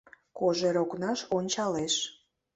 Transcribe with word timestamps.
Кожер 0.37 0.75
окнаш 0.83 1.19
ончалеш. 1.37 1.93